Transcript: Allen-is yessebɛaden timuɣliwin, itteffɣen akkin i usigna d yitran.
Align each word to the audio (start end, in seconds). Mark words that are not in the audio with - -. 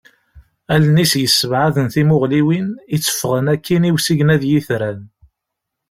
Allen-is 0.73 1.13
yessebɛaden 1.17 1.87
timuɣliwin, 1.93 2.67
itteffɣen 2.95 3.45
akkin 3.53 3.87
i 3.89 3.91
usigna 3.95 4.35
d 4.41 4.43
yitran. 4.49 4.99